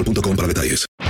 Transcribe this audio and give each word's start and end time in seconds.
boostmobile.com 0.00 0.36
para 0.36 0.46
detalles. 0.46 1.09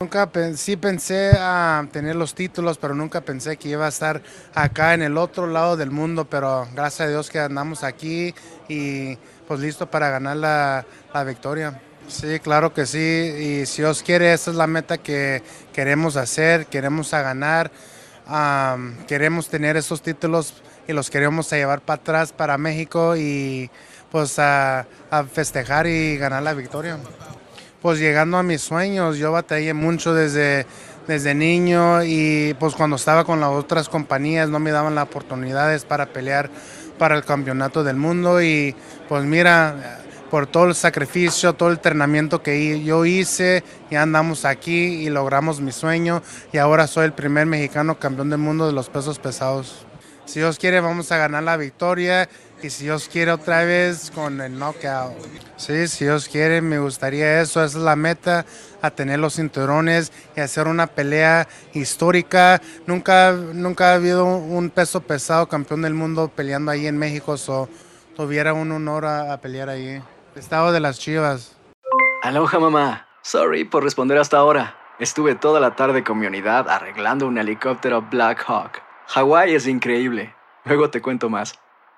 Nunca 0.00 0.30
sí 0.54 0.76
pensé 0.76 1.32
a 1.36 1.84
tener 1.90 2.14
los 2.14 2.32
títulos, 2.32 2.78
pero 2.78 2.94
nunca 2.94 3.20
pensé 3.20 3.56
que 3.56 3.70
iba 3.70 3.84
a 3.84 3.88
estar 3.88 4.22
acá 4.54 4.94
en 4.94 5.02
el 5.02 5.18
otro 5.18 5.48
lado 5.48 5.76
del 5.76 5.90
mundo, 5.90 6.24
pero 6.24 6.68
gracias 6.72 7.08
a 7.08 7.10
Dios 7.10 7.28
que 7.28 7.40
andamos 7.40 7.82
aquí 7.82 8.32
y 8.68 9.16
pues 9.48 9.58
listo 9.58 9.90
para 9.90 10.08
ganar 10.10 10.36
la, 10.36 10.86
la 11.12 11.24
victoria. 11.24 11.80
Sí, 12.06 12.38
claro 12.38 12.72
que 12.72 12.86
sí, 12.86 12.98
y 13.00 13.66
si 13.66 13.82
Dios 13.82 14.04
quiere, 14.04 14.32
esa 14.32 14.52
es 14.52 14.56
la 14.56 14.68
meta 14.68 14.98
que 14.98 15.42
queremos 15.72 16.16
hacer, 16.16 16.66
queremos 16.66 17.12
a 17.12 17.22
ganar, 17.22 17.72
queremos 19.08 19.48
tener 19.48 19.76
esos 19.76 20.00
títulos 20.00 20.62
y 20.86 20.92
los 20.92 21.10
queremos 21.10 21.52
a 21.52 21.56
llevar 21.56 21.80
para 21.80 22.00
atrás 22.00 22.32
para 22.32 22.56
México 22.56 23.16
y 23.16 23.68
pues 24.12 24.38
a, 24.38 24.86
a 25.10 25.24
festejar 25.24 25.88
y 25.88 26.16
ganar 26.18 26.44
la 26.44 26.54
victoria 26.54 26.98
pues 27.88 28.00
llegando 28.00 28.36
a 28.36 28.42
mis 28.42 28.60
sueños, 28.60 29.16
yo 29.16 29.32
batallé 29.32 29.72
mucho 29.72 30.12
desde, 30.12 30.66
desde 31.06 31.34
niño 31.34 32.04
y 32.04 32.54
pues 32.60 32.74
cuando 32.74 32.96
estaba 32.96 33.24
con 33.24 33.40
las 33.40 33.48
otras 33.48 33.88
compañías 33.88 34.50
no 34.50 34.58
me 34.58 34.72
daban 34.72 34.94
las 34.94 35.04
oportunidades 35.04 35.86
para 35.86 36.04
pelear 36.04 36.50
para 36.98 37.16
el 37.16 37.24
campeonato 37.24 37.84
del 37.84 37.96
mundo 37.96 38.42
y 38.42 38.76
pues 39.08 39.24
mira, 39.24 40.00
por 40.30 40.46
todo 40.46 40.66
el 40.66 40.74
sacrificio, 40.74 41.54
todo 41.54 41.70
el 41.70 41.76
entrenamiento 41.76 42.42
que 42.42 42.84
yo 42.84 43.06
hice, 43.06 43.64
ya 43.90 44.02
andamos 44.02 44.44
aquí 44.44 45.06
y 45.06 45.08
logramos 45.08 45.62
mi 45.62 45.72
sueño 45.72 46.22
y 46.52 46.58
ahora 46.58 46.86
soy 46.86 47.06
el 47.06 47.14
primer 47.14 47.46
mexicano 47.46 47.98
campeón 47.98 48.28
del 48.28 48.40
mundo 48.40 48.66
de 48.66 48.74
los 48.74 48.90
pesos 48.90 49.18
pesados. 49.18 49.86
Si 50.26 50.40
Dios 50.40 50.58
quiere 50.58 50.82
vamos 50.82 51.10
a 51.10 51.16
ganar 51.16 51.42
la 51.42 51.56
victoria 51.56 52.28
y 52.62 52.70
si 52.70 52.84
Dios 52.84 53.08
quiere 53.10 53.32
otra 53.32 53.64
vez 53.64 54.10
con 54.10 54.40
el 54.40 54.58
knockout. 54.58 55.14
Sí, 55.56 55.86
si 55.88 56.04
Dios 56.04 56.28
quiere, 56.28 56.60
me 56.60 56.78
gustaría 56.78 57.40
eso. 57.40 57.62
Esa 57.62 57.78
es 57.78 57.84
la 57.84 57.96
meta, 57.96 58.44
a 58.82 58.90
tener 58.90 59.18
los 59.18 59.36
cinturones 59.36 60.12
y 60.36 60.40
hacer 60.40 60.66
una 60.66 60.86
pelea 60.86 61.46
histórica. 61.72 62.60
Nunca, 62.86 63.32
nunca 63.32 63.92
ha 63.92 63.94
habido 63.94 64.24
un 64.24 64.70
peso 64.70 65.00
pesado 65.00 65.48
campeón 65.48 65.82
del 65.82 65.94
mundo 65.94 66.28
peleando 66.34 66.70
ahí 66.70 66.86
en 66.86 66.98
México. 66.98 67.36
So, 67.36 67.68
tuviera 68.16 68.52
un 68.52 68.72
honor 68.72 69.04
a, 69.06 69.36
pelear 69.40 69.68
ahí. 69.68 70.02
Estado 70.34 70.72
de 70.72 70.80
las 70.80 70.98
Chivas. 70.98 71.56
Aloha 72.22 72.58
mamá. 72.58 73.06
Sorry 73.22 73.64
por 73.64 73.84
responder 73.84 74.18
hasta 74.18 74.38
ahora. 74.38 74.76
Estuve 74.98 75.36
toda 75.36 75.60
la 75.60 75.76
tarde 75.76 76.02
con 76.02 76.18
mi 76.18 76.26
unidad 76.26 76.68
arreglando 76.68 77.26
un 77.28 77.38
helicóptero 77.38 78.02
Black 78.02 78.44
Hawk. 78.48 78.82
Hawái 79.06 79.54
es 79.54 79.68
increíble. 79.68 80.34
Luego 80.64 80.90
te 80.90 81.00
cuento 81.00 81.30
más. 81.30 81.58